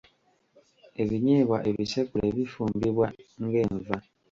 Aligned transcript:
Ebinyeebwa 1.01 1.57
ebisekule 1.69 2.27
bifumbibwa 2.37 3.07
ng'enva. 3.43 3.97